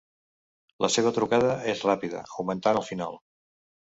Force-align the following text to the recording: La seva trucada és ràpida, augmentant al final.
La 0.85 0.87
seva 0.93 1.11
trucada 1.19 1.51
és 1.75 1.85
ràpida, 1.91 2.25
augmentant 2.39 2.81
al 2.81 2.87
final. 2.93 3.21